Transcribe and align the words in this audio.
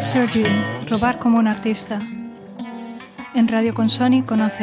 Black 0.00 0.12
Surgery, 0.12 0.64
robar 0.88 1.18
como 1.18 1.38
un 1.38 1.46
artista. 1.46 2.00
En 3.34 3.48
Radio 3.48 3.74
con 3.74 3.90
Sony 3.90 4.24
con 4.24 4.40
AZ. 4.40 4.62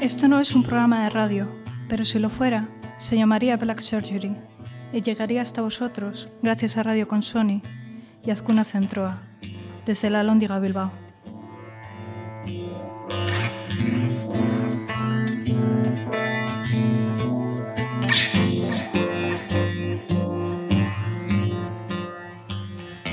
Esto 0.00 0.28
no 0.28 0.38
es 0.38 0.54
un 0.54 0.62
programa 0.62 1.02
de 1.02 1.10
radio, 1.10 1.48
pero 1.88 2.04
si 2.04 2.20
lo 2.20 2.30
fuera, 2.30 2.68
se 2.98 3.16
llamaría 3.16 3.56
Black 3.56 3.80
Surgery 3.80 4.36
y 4.92 5.02
llegaría 5.02 5.42
hasta 5.42 5.60
vosotros 5.60 6.28
gracias 6.40 6.76
a 6.76 6.84
Radio 6.84 7.08
con 7.08 7.24
Sony 7.24 7.62
y 8.22 8.30
Azcuna 8.30 8.62
Centroa, 8.62 9.25
desde 9.86 10.10
la 10.10 10.24
Lóndiga 10.24 10.58
Bilbao. 10.58 10.90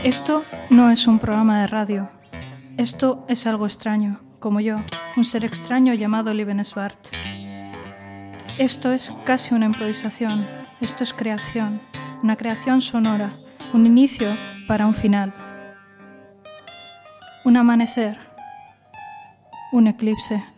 Esto 0.03 0.44
no 0.69 0.89
es 0.89 1.07
un 1.07 1.19
programa 1.19 1.61
de 1.61 1.67
radio. 1.67 2.09
Esto 2.75 3.23
es 3.29 3.47
algo 3.47 3.66
extraño, 3.66 4.19
como 4.39 4.59
yo, 4.59 4.77
un 5.16 5.23
ser 5.23 5.45
extraño 5.45 5.94
llamado 5.94 6.33
Libensbart. 6.33 7.07
Esto 8.57 8.91
es 8.91 9.11
casi 9.25 9.53
una 9.53 9.67
improvisación, 9.67 10.45
esto 10.81 11.03
es 11.03 11.13
creación, 11.13 11.81
una 12.21 12.35
creación 12.35 12.81
sonora, 12.81 13.33
un 13.73 13.85
inicio 13.85 14.35
para 14.67 14.85
un 14.85 14.94
final. 14.94 15.33
Un 17.45 17.58
amanecer, 17.58 18.17
un 19.73 19.88
eclipse. 19.88 20.52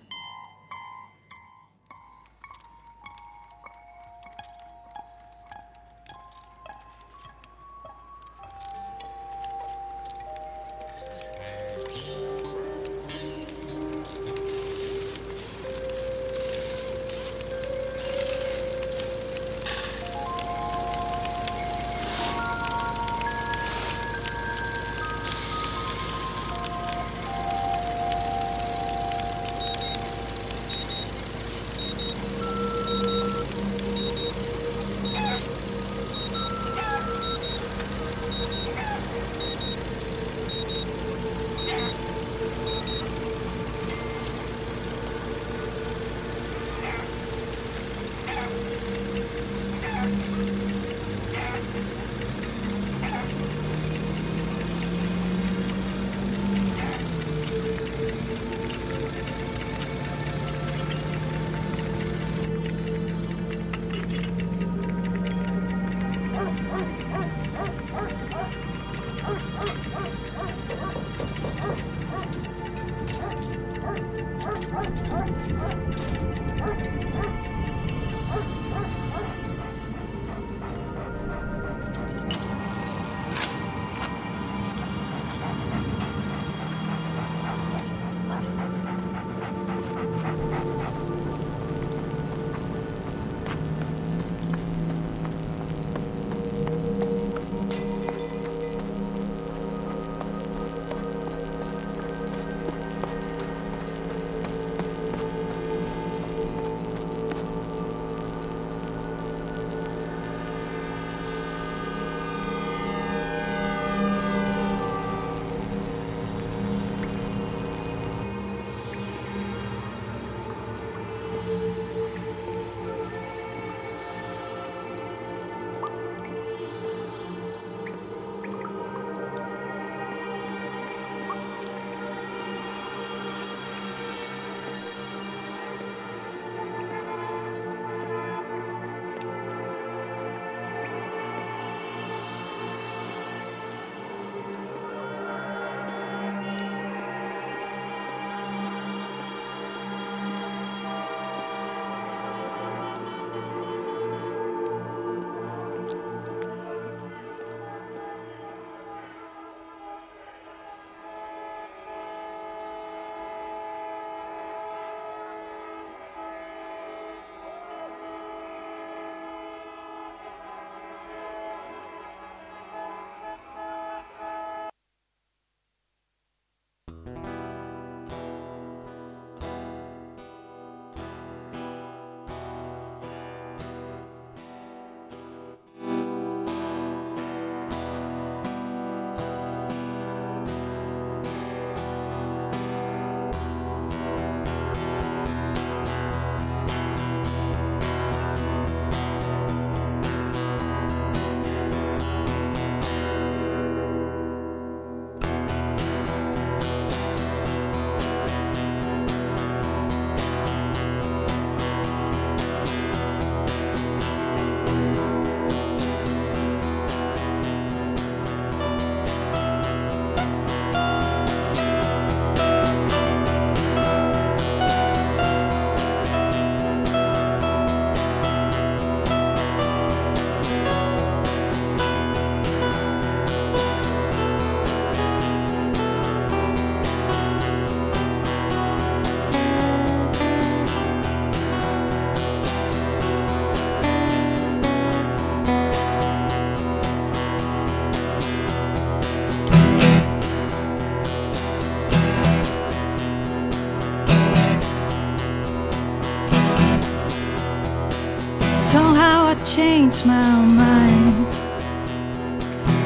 Changed 259.96 260.08
my 260.08 260.46
mind. 260.46 261.34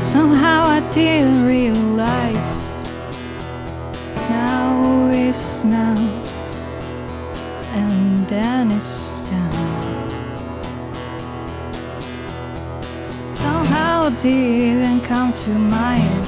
Somehow 0.05 0.65
I 0.65 0.79
didn't 0.91 1.43
realize. 1.43 2.71
Now 4.29 5.07
is 5.07 5.65
now, 5.65 5.97
and 7.73 8.27
then 8.27 8.71
it's 8.71 9.29
down. 9.29 10.09
Somehow 13.33 14.09
didn't 14.21 15.01
come 15.01 15.33
to 15.33 15.49
mind. 15.49 16.27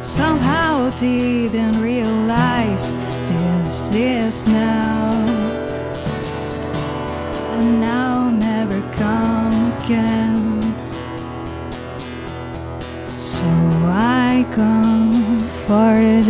Somehow 0.00 0.90
didn't 0.98 1.80
realize 1.80 2.92
this 3.28 3.92
is 3.92 4.46
now, 4.48 5.19
again. 9.90 10.62
So 13.18 13.44
I 13.44 14.46
come 14.50 15.40
for 15.66 15.94
than 15.94 16.29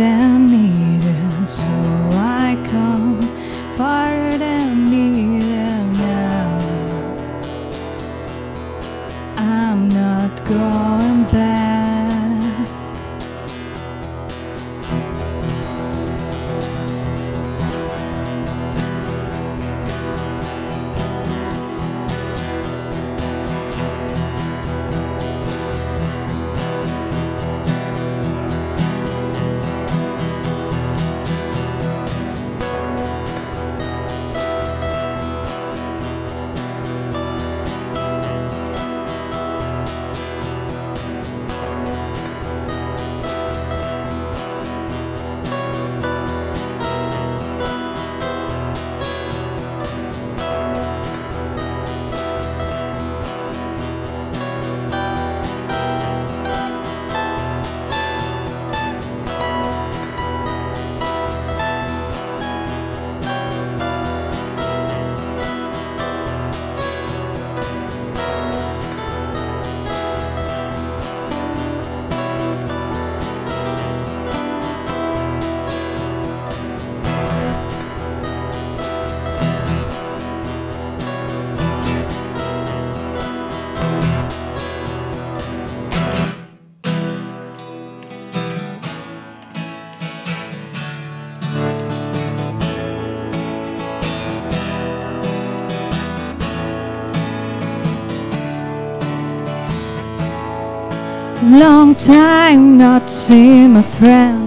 time 102.05 102.79
not 102.79 103.07
see 103.07 103.67
my 103.67 103.83
friend. 103.83 104.40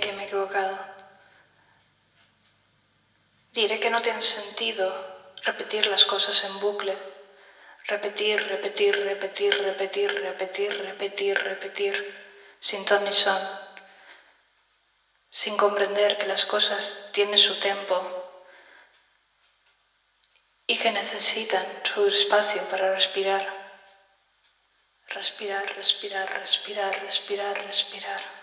Que 0.00 0.12
me 0.12 0.22
he 0.22 0.26
equivocado. 0.26 0.78
Diré 3.52 3.80
que 3.80 3.90
no 3.90 4.00
tiene 4.00 4.22
sentido 4.22 4.94
repetir 5.42 5.86
las 5.86 6.04
cosas 6.04 6.44
en 6.44 6.60
bucle. 6.60 6.96
Repetir, 7.86 8.46
repetir, 8.46 8.96
repetir, 9.02 9.56
repetir, 9.58 10.20
repetir, 10.20 10.78
repetir, 10.78 11.38
repetir, 11.38 11.94
sin 12.60 12.84
ton 12.84 13.04
ni 13.04 13.12
son. 13.12 13.48
Sin 15.30 15.56
comprender 15.56 16.18
que 16.18 16.26
las 16.26 16.44
cosas 16.44 17.10
tienen 17.12 17.38
su 17.38 17.58
tiempo 17.58 18.06
y 20.66 20.76
que 20.76 20.90
necesitan 20.90 21.66
su 21.82 22.06
espacio 22.06 22.68
para 22.68 22.92
respirar. 22.92 23.48
Respirar, 25.08 25.74
respirar, 25.74 26.38
respirar, 26.38 27.00
respirar, 27.00 27.64
respirar. 27.64 28.37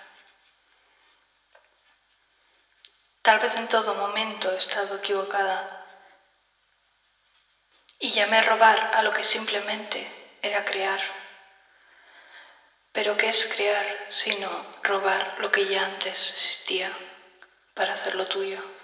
Tal 3.26 3.40
vez 3.40 3.56
en 3.58 3.68
todo 3.68 3.96
momento 3.96 4.52
he 4.52 4.56
estado 4.56 4.98
equivocada 4.98 5.68
y 7.98 8.12
llamé 8.12 8.40
robar 8.44 8.92
a 8.94 9.02
lo 9.02 9.12
que 9.12 9.24
simplemente 9.24 10.08
era 10.44 10.64
crear. 10.64 11.02
Pero 12.94 13.18
¿qué 13.18 13.30
es 13.30 13.52
crear 13.52 13.88
sino 14.10 14.64
robar 14.84 15.38
lo 15.40 15.50
que 15.50 15.66
ya 15.66 15.86
antes 15.86 16.34
existía 16.34 16.96
para 17.74 17.94
hacerlo 17.94 18.28
tuyo? 18.28 18.75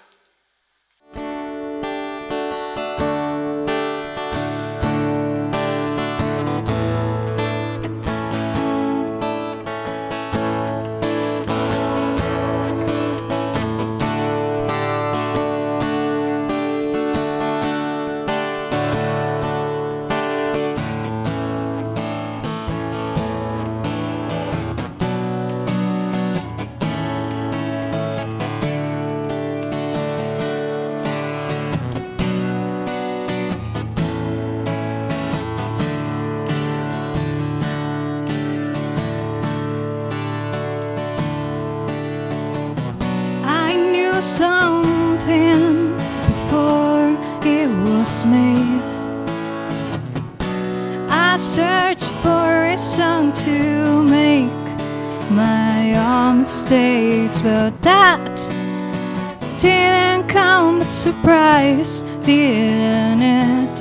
Surprise, 61.02 62.02
didn't 62.22 63.22
it? 63.22 63.76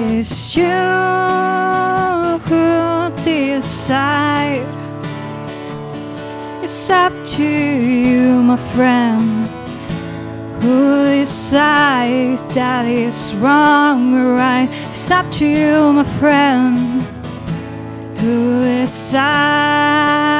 It's 0.00 0.56
you 0.56 0.64
who 2.48 3.10
decide 3.22 4.66
It's 6.62 6.88
up 6.88 7.12
to 7.36 7.44
you, 7.44 8.42
my 8.42 8.56
friend. 8.56 9.44
Who 10.62 11.04
decides 11.04 12.42
that 12.54 12.86
is 12.86 13.34
wrong 13.34 14.14
or 14.14 14.34
right? 14.34 14.70
It's 14.90 15.10
up 15.10 15.30
to 15.32 15.46
you, 15.46 15.92
my 15.92 16.04
friend. 16.18 17.02
Who 18.20 18.62
decides? 18.62 20.31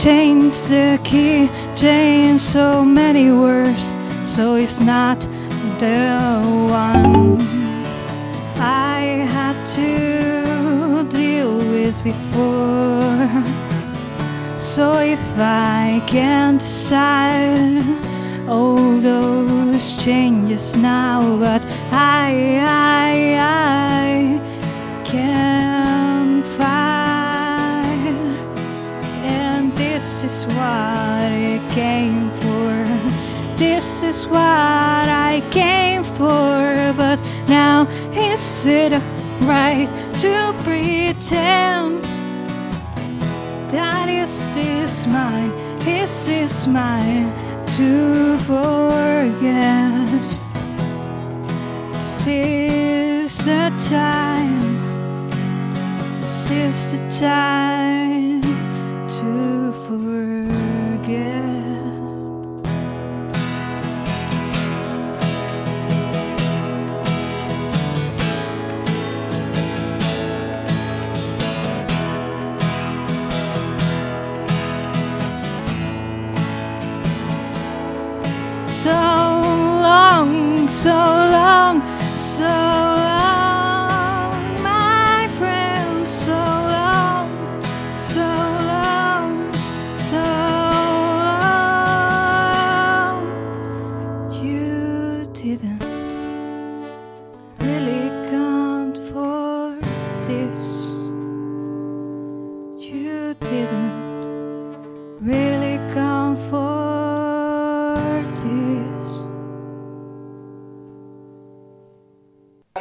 I 0.00 0.02
changed 0.02 0.70
the 0.70 0.98
key, 1.04 1.50
change 1.74 2.40
so 2.40 2.82
many 2.82 3.30
words, 3.30 3.94
so 4.24 4.54
it's 4.54 4.80
not 4.80 5.20
the 5.78 6.40
one 6.70 7.38
I 8.56 9.26
had 9.28 9.62
to 9.76 11.04
deal 11.10 11.58
with 11.58 12.02
before. 12.02 13.28
So 14.56 14.94
if 15.00 15.20
I 15.36 16.02
can't 16.06 16.60
decide 16.60 17.84
all 18.48 18.98
those 19.00 20.02
changes 20.02 20.76
now, 20.76 21.36
but 21.36 21.62
I, 21.92 22.56
I, 22.62 23.36
I 23.38 24.09
is 30.30 30.46
what 30.46 30.56
I 30.56 31.60
came 31.70 32.30
for. 32.42 32.70
This 33.56 34.02
is 34.04 34.26
what 34.28 35.06
I 35.32 35.42
came 35.50 36.04
for, 36.04 36.94
but 36.96 37.18
now 37.48 37.88
is 38.12 38.64
it 38.66 38.92
right 39.54 39.88
to 40.22 40.34
pretend? 40.62 42.04
that 43.70 44.08
is 44.08 44.50
this 44.54 45.00
is 45.00 45.06
mine, 45.06 45.52
this 45.78 46.28
is 46.28 46.66
mine 46.66 47.28
to 47.76 48.38
forget. 48.50 50.22
This 51.94 52.26
is 52.26 53.38
the 53.38 53.66
time, 53.90 55.28
this 56.20 56.50
is 56.50 56.76
the 56.92 57.00
time 57.26 57.79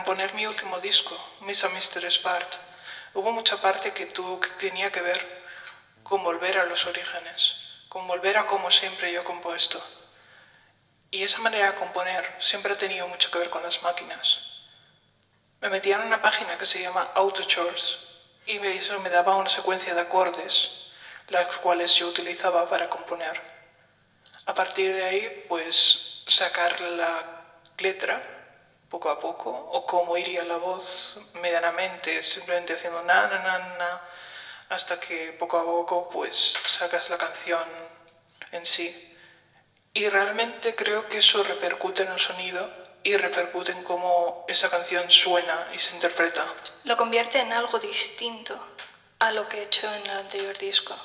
componer 0.09 0.33
mi 0.33 0.47
último 0.47 0.79
disco, 0.79 1.15
Misa 1.41 1.69
Mr. 1.69 2.09
Spart, 2.09 2.55
hubo 3.13 3.31
mucha 3.31 3.61
parte 3.61 3.93
que, 3.93 4.07
tuvo, 4.07 4.39
que 4.39 4.49
tenía 4.57 4.91
que 4.91 5.01
ver 5.01 5.23
con 6.01 6.23
volver 6.23 6.57
a 6.57 6.65
los 6.65 6.83
orígenes, 6.87 7.55
con 7.89 8.07
volver 8.07 8.39
a 8.39 8.47
cómo 8.47 8.71
siempre 8.71 9.13
yo 9.13 9.21
he 9.21 9.23
compuesto. 9.23 9.79
Y 11.11 11.21
esa 11.21 11.37
manera 11.37 11.73
de 11.73 11.77
componer 11.77 12.25
siempre 12.39 12.73
ha 12.73 12.77
tenido 12.79 13.07
mucho 13.07 13.29
que 13.29 13.37
ver 13.37 13.51
con 13.51 13.61
las 13.61 13.83
máquinas. 13.83 14.39
Me 15.61 15.69
metía 15.69 15.97
en 15.97 16.01
una 16.01 16.23
página 16.23 16.57
que 16.57 16.65
se 16.65 16.81
llama 16.81 17.11
AutoChores 17.13 17.99
y 18.47 18.57
eso 18.65 18.99
me 19.01 19.11
daba 19.11 19.35
una 19.35 19.47
secuencia 19.47 19.93
de 19.93 20.01
acordes, 20.01 20.71
las 21.27 21.55
cuales 21.57 21.93
yo 21.93 22.07
utilizaba 22.07 22.67
para 22.67 22.89
componer. 22.89 23.39
A 24.47 24.55
partir 24.55 24.91
de 24.91 25.03
ahí, 25.03 25.45
pues 25.47 26.23
sacar 26.25 26.81
la 26.81 27.43
letra 27.77 28.38
poco 28.89 29.09
a 29.09 29.19
poco, 29.19 29.49
o 29.49 29.85
cómo 29.85 30.17
iría 30.17 30.43
la 30.43 30.57
voz 30.57 31.19
medianamente, 31.33 32.23
simplemente 32.23 32.73
haciendo 32.73 33.01
na, 33.03 33.27
na, 33.27 33.39
na, 33.39 33.59
na, 33.77 34.01
hasta 34.69 34.99
que 34.99 35.33
poco 35.33 35.57
a 35.57 35.63
poco 35.63 36.09
pues 36.09 36.55
sacas 36.65 37.09
la 37.09 37.17
canción 37.17 37.67
en 38.51 38.65
sí. 38.65 39.05
Y 39.93 40.07
realmente 40.09 40.75
creo 40.75 41.07
que 41.07 41.19
eso 41.19 41.43
repercute 41.43 42.03
en 42.03 42.09
el 42.09 42.19
sonido 42.19 42.69
y 43.03 43.15
repercute 43.15 43.71
en 43.71 43.83
cómo 43.83 44.45
esa 44.47 44.69
canción 44.69 45.09
suena 45.09 45.69
y 45.73 45.79
se 45.79 45.93
interpreta. 45.93 46.45
Lo 46.83 46.97
convierte 46.97 47.39
en 47.39 47.53
algo 47.53 47.79
distinto 47.79 48.59
a 49.19 49.31
lo 49.31 49.47
que 49.47 49.59
he 49.59 49.63
hecho 49.63 49.91
en 49.93 50.05
el 50.05 50.17
anterior 50.17 50.57
disco. 50.57 50.95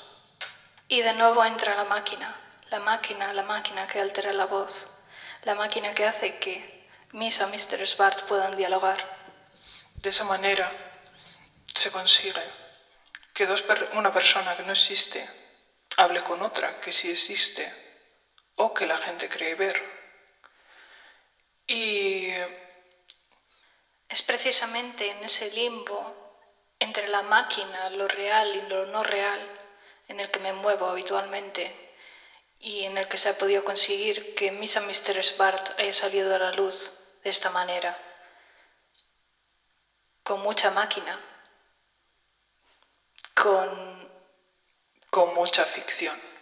Y 0.89 1.01
de 1.01 1.13
nuevo 1.15 1.45
entra 1.45 1.75
la 1.75 1.85
máquina, 1.85 2.37
la 2.71 2.79
máquina, 2.79 3.33
la 3.33 3.43
máquina 3.43 3.87
que 3.87 4.01
altera 4.01 4.33
la 4.33 4.47
voz, 4.47 4.87
la 5.43 5.55
máquina 5.55 5.95
que 5.95 6.05
hace 6.05 6.39
que 6.39 6.74
Misa 7.21 7.47
Mr. 7.47 7.87
Svart 7.87 8.19
puedan 8.29 8.57
dialogar. 8.57 9.01
De 10.03 10.11
esa 10.11 10.25
manera 10.25 10.67
se 11.75 11.91
consigue 11.93 12.45
que 13.33 13.47
dos 13.47 13.63
per- 13.63 13.91
una 13.95 14.13
persona 14.13 14.57
que 14.57 14.65
no 14.65 14.73
existe 14.73 15.21
hable 15.97 16.21
con 16.29 16.43
otra 16.43 16.81
que 16.81 16.91
sí 16.91 17.09
existe 17.11 17.65
o 18.57 18.75
que 18.75 18.87
la 18.87 18.99
gente 18.99 19.29
cree 19.29 19.55
ver. 19.55 19.77
Y 21.69 22.31
Es 24.09 24.23
precisamente 24.23 25.09
en 25.11 25.25
ese 25.25 25.51
limbo 25.51 25.99
entre 26.81 27.07
la 27.09 27.23
máquina, 27.23 27.89
lo 27.91 28.07
real 28.09 28.55
y 28.57 28.63
lo 28.69 28.85
no 28.87 29.03
real, 29.03 29.41
en 30.09 30.21
el 30.21 30.31
que 30.31 30.39
me 30.41 30.53
muevo 30.53 30.87
habitualmente 30.89 31.75
y 32.59 32.85
en 32.85 32.99
el 32.99 33.07
que 33.09 33.19
se 33.19 33.29
ha 33.31 33.39
podido 33.39 33.65
conseguir 33.65 34.35
que 34.35 34.51
Misa 34.51 34.81
Mr. 34.81 35.23
Svart 35.23 35.79
haya 35.79 35.93
salido 35.93 36.35
a 36.35 36.39
la 36.39 36.53
luz 36.53 36.93
de 37.25 37.31
esta 37.31 37.51
manera, 37.51 37.99
con 40.23 40.41
mucha 40.43 40.71
máquina, 40.71 41.19
con 43.35 44.05
con 45.15 45.33
mucha 45.33 45.65
ficción. 45.65 46.34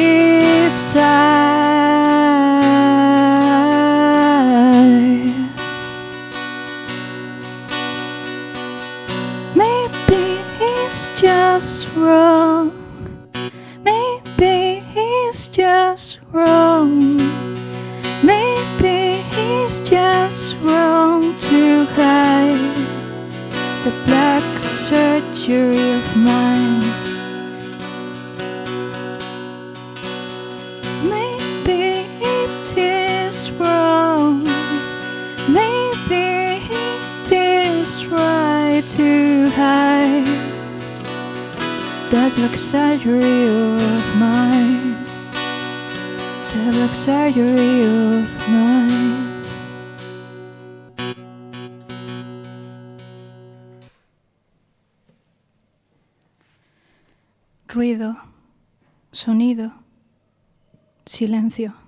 cliffside. 0.00 1.63
cansancio. 61.44 61.83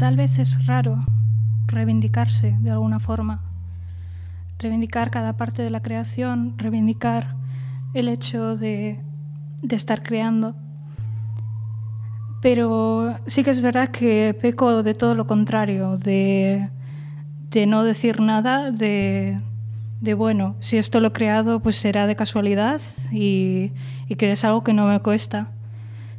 Tal 0.00 0.16
vez 0.16 0.38
es 0.38 0.64
raro 0.64 0.96
reivindicarse 1.66 2.56
de 2.58 2.70
alguna 2.70 3.00
forma, 3.00 3.42
reivindicar 4.58 5.10
cada 5.10 5.36
parte 5.36 5.62
de 5.62 5.68
la 5.68 5.82
creación, 5.82 6.54
reivindicar 6.56 7.36
el 7.92 8.08
hecho 8.08 8.56
de, 8.56 8.98
de 9.60 9.76
estar 9.76 10.02
creando. 10.02 10.54
Pero 12.40 13.14
sí 13.26 13.44
que 13.44 13.50
es 13.50 13.60
verdad 13.60 13.88
que 13.88 14.34
peco 14.40 14.82
de 14.82 14.94
todo 14.94 15.14
lo 15.14 15.26
contrario, 15.26 15.98
de, 15.98 16.70
de 17.50 17.66
no 17.66 17.84
decir 17.84 18.22
nada, 18.22 18.70
de, 18.70 19.38
de 20.00 20.14
bueno, 20.14 20.56
si 20.60 20.78
esto 20.78 21.00
lo 21.00 21.08
he 21.08 21.12
creado, 21.12 21.60
pues 21.60 21.76
será 21.76 22.06
de 22.06 22.16
casualidad 22.16 22.80
y, 23.12 23.74
y 24.08 24.14
que 24.14 24.32
es 24.32 24.46
algo 24.46 24.64
que 24.64 24.72
no 24.72 24.86
me 24.86 25.00
cuesta. 25.00 25.48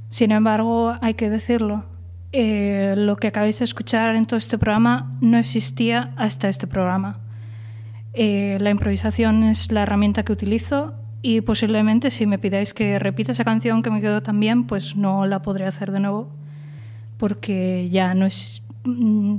Sin 0.10 0.32
embargo, 0.32 0.94
hay 1.02 1.16
que 1.16 1.32
decirlo. 1.32 1.91
Eh, 2.34 2.94
lo 2.98 3.18
que 3.18 3.28
acabáis 3.28 3.60
de 3.60 3.66
escuchar 3.66 4.16
en 4.16 4.26
todo 4.26 4.38
este 4.38 4.58
programa 4.58 5.18
no 5.20 5.38
existía 5.38 6.14
hasta 6.16 6.48
este 6.48 6.66
programa. 6.66 7.20
Eh, 8.14 8.58
la 8.62 8.70
improvisación 8.70 9.44
es 9.44 9.72
la 9.72 9.84
herramienta 9.84 10.24
que 10.24 10.32
utilizo 10.32 10.94
y 11.22 11.42
posiblemente 11.42 12.10
si 12.10 12.26
me 12.26 12.40
pidáis 12.40 12.74
que 12.74 13.00
repita 13.00 13.34
esa 13.34 13.44
canción 13.44 13.82
que 13.82 13.92
me 13.92 14.02
quedó 14.02 14.24
tan 14.24 14.40
bien, 14.40 14.66
pues 14.66 14.96
no 14.96 15.28
la 15.28 15.42
podré 15.42 15.66
hacer 15.66 15.92
de 15.92 16.00
nuevo 16.00 16.30
porque 17.18 17.90
ya 17.92 18.14
no 18.16 18.26
es... 18.26 18.64
mm, 18.86 19.36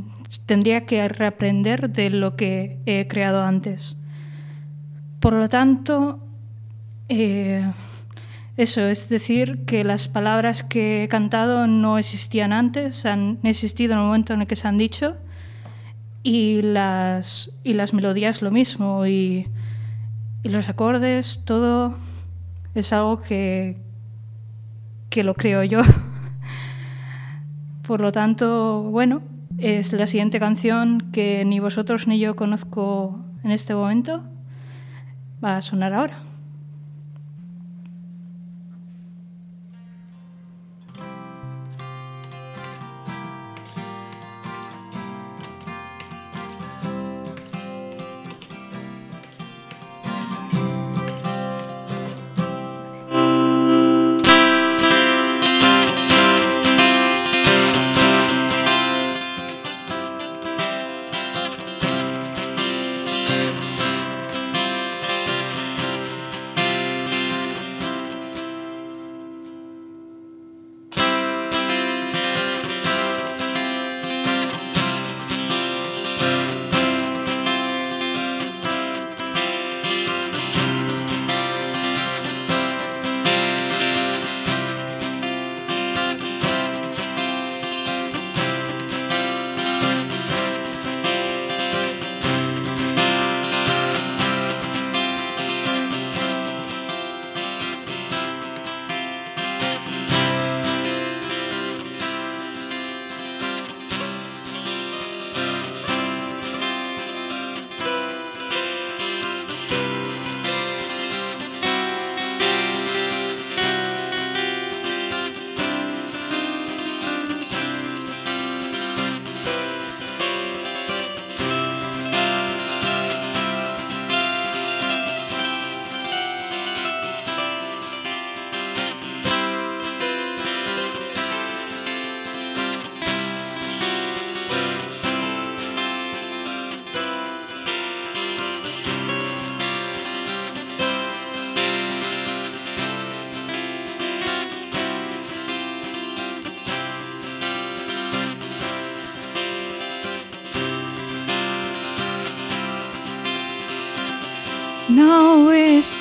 tendría 0.47 0.87
que 0.87 1.09
reaprender 1.09 1.91
de 1.91 2.11
lo 2.11 2.37
que 2.37 2.79
he 2.87 3.09
creado 3.09 3.43
antes. 3.43 3.97
Por 5.19 5.33
lo 5.33 5.49
tanto, 5.49 6.21
eh, 7.09 7.65
eso 8.63 8.83
es 8.83 9.09
decir 9.09 9.65
que 9.65 9.83
las 9.83 10.07
palabras 10.07 10.63
que 10.63 11.05
he 11.05 11.09
cantado 11.09 11.67
no 11.67 11.99
existían 11.99 12.53
antes, 12.53 13.05
han 13.05 13.41
existido 13.43 13.95
en 13.95 13.99
el 13.99 14.05
momento 14.05 14.35
en 14.35 14.43
el 14.43 14.47
que 14.47 14.55
se 14.55 14.69
han 14.69 14.79
dicho 14.79 15.17
y 16.23 16.63
las, 16.63 17.51
y 17.65 17.75
las 17.75 17.93
melodías 17.93 18.41
lo 18.41 18.53
mismo 18.53 19.07
y, 19.07 19.49
los 20.45 20.69
acordes, 20.69 21.43
todo 21.45 21.95
es 22.75 22.93
algo 22.93 23.21
que, 23.21 23.77
que 25.09 25.23
lo 25.23 25.35
creo 25.35 25.63
yo. 25.63 25.81
Por 27.87 28.01
lo 28.01 28.11
tanto, 28.11 28.83
bueno, 28.83 29.23
es 29.59 29.93
la 29.93 30.07
siguiente 30.07 30.41
canción 30.41 31.11
que 31.13 31.45
ni 31.45 31.61
vosotros 31.61 32.09
ni 32.09 32.19
yo 32.19 32.35
conozco 32.35 33.25
en 33.45 33.53
este 33.53 33.75
momento. 33.75 34.25
Va 35.45 35.57
a 35.57 35.63
sonar 35.63 35.95
ahora. 35.95 36.32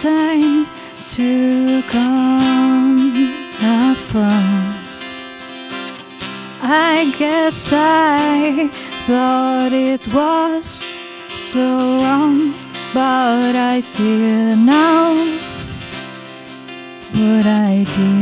Time 0.01 0.65
to 1.07 1.83
come 1.83 3.13
up 3.61 3.97
from. 3.97 4.73
I 6.59 7.13
guess 7.19 7.71
I 7.71 8.67
thought 9.05 9.71
it 9.71 10.01
was 10.11 10.97
so 11.29 11.77
wrong, 12.01 12.55
but 12.95 13.55
I 13.55 13.83
did 13.95 14.57
now. 14.57 15.13
But 17.13 17.45
I 17.45 17.85
did 17.95 18.20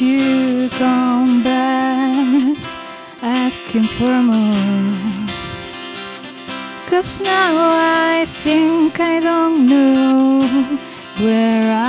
you 0.00 0.68
come 0.70 1.42
back 1.42 2.56
asking 3.22 3.84
for 3.84 4.22
more. 4.22 5.28
Cause 6.86 7.20
now 7.20 7.54
I 8.14 8.24
think 8.24 9.00
I 9.00 9.20
don't 9.20 9.66
know 9.66 10.42
where 11.18 11.72
I 11.72 11.87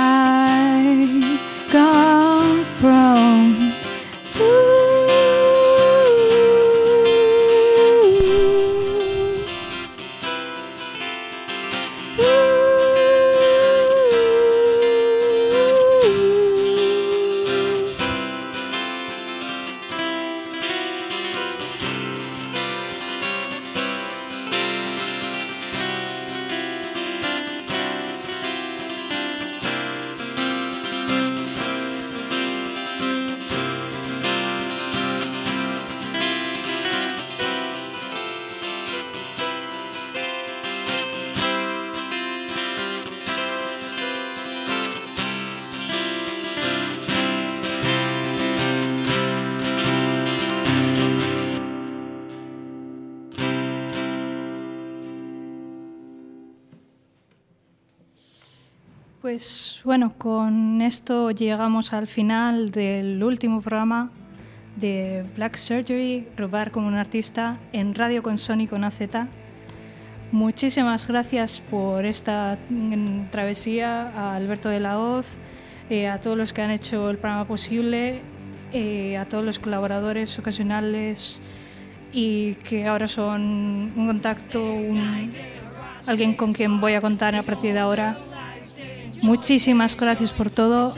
esto 61.00 61.30
llegamos 61.30 61.94
al 61.94 62.06
final 62.06 62.72
del 62.72 63.24
último 63.24 63.62
programa 63.62 64.10
de 64.76 65.24
Black 65.34 65.56
Surgery, 65.56 66.28
Robar 66.36 66.70
como 66.70 66.88
un 66.88 66.94
artista 66.94 67.56
en 67.72 67.94
Radio 67.94 68.22
con 68.22 68.36
Sony 68.36 68.66
con 68.68 68.84
AZ. 68.84 69.00
Muchísimas 70.30 71.08
gracias 71.08 71.60
por 71.70 72.04
esta 72.04 72.58
mm, 72.68 73.30
travesía 73.30 74.10
a 74.10 74.36
Alberto 74.36 74.68
de 74.68 74.78
la 74.78 74.98
Hoz, 74.98 75.38
eh, 75.88 76.06
a 76.06 76.20
todos 76.20 76.36
los 76.36 76.52
que 76.52 76.60
han 76.60 76.70
hecho 76.70 77.08
el 77.08 77.16
programa 77.16 77.46
posible, 77.46 78.20
eh, 78.70 79.16
a 79.16 79.24
todos 79.24 79.42
los 79.42 79.58
colaboradores 79.58 80.38
ocasionales 80.38 81.40
y 82.12 82.56
que 82.56 82.86
ahora 82.86 83.08
son 83.08 83.40
un 83.96 84.06
contacto, 84.06 84.62
alguien 86.06 86.34
con 86.34 86.52
quien 86.52 86.78
voy 86.78 86.92
a 86.92 87.00
contar 87.00 87.34
a 87.36 87.42
partir 87.42 87.72
de 87.72 87.78
ahora. 87.78 88.18
Muchísimas 89.22 89.96
gracias 89.96 90.32
por 90.32 90.50
todo. 90.50 90.92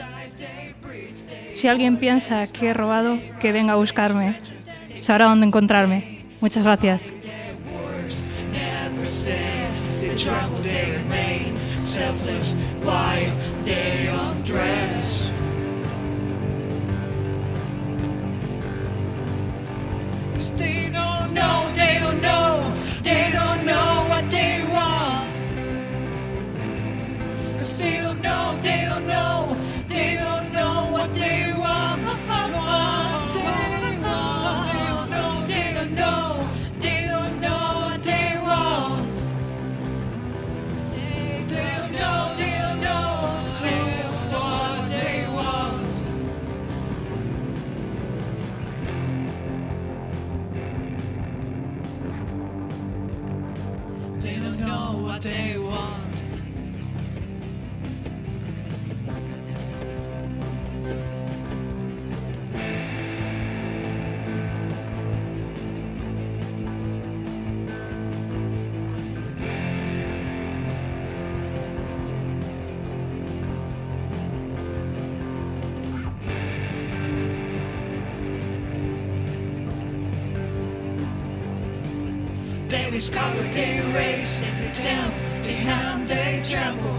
Si 1.53 1.67
alguien 1.67 1.97
piensa 1.97 2.51
que 2.51 2.67
he 2.67 2.73
robado, 2.73 3.19
que 3.39 3.51
venga 3.51 3.73
a 3.73 3.75
buscarme. 3.75 4.39
Sabrá 4.99 5.25
dónde 5.25 5.45
encontrarme. 5.45 6.25
Muchas 6.41 6.63
gracias. 6.63 7.13
Cause 27.63 27.77
they 27.77 28.01
don't 28.01 28.21
know, 28.21 28.59
they 28.61 28.83
don't 28.89 29.07
know, 29.07 29.55
they 29.87 30.17
don't 30.17 30.51
know 30.51 30.89
what 30.91 31.13
they 31.13 31.42
Discover, 82.93 83.41
they 83.49 83.79
erase, 83.79 84.41
they 84.59 84.71
tempt, 84.71 85.17
they 85.41 85.53
hand, 85.53 86.07
they 86.07 86.43
tremble. 86.47 86.95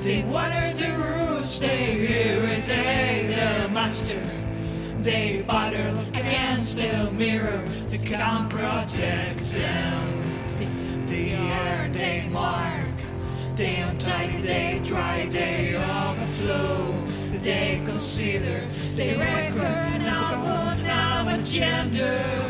They 0.00 0.24
water 0.24 0.72
the 0.72 0.92
roots, 0.96 1.58
they 1.58 2.08
irritate 2.08 3.28
the 3.28 3.68
master. 3.68 4.22
They 5.00 5.44
battle 5.46 5.98
against 6.14 6.78
the 6.78 7.10
mirror, 7.10 7.62
they 7.90 7.98
can't 7.98 8.48
protect 8.48 9.44
them. 9.52 11.06
They 11.06 11.34
earn, 11.34 11.92
they 11.92 12.26
mark, 12.30 12.96
they 13.56 13.76
untie, 13.76 14.40
they 14.40 14.80
dry, 14.82 15.26
they 15.26 15.76
overflow. 15.76 16.94
They 17.42 17.82
consider, 17.84 18.66
they 18.94 19.18
record 19.18 20.00
now, 20.00 20.72
now 20.82 21.28
a 21.28 21.42
gender. 21.42 22.43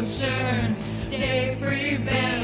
concern. 0.00 0.76
Debris 1.10 1.98
band. 1.98 2.39